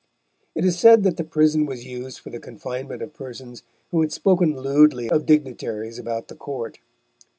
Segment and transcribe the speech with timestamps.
[0.55, 3.61] It is said that the prison was used for the confinement of persons
[3.91, 6.79] who had spoken lewdly of dignitaries about the Court.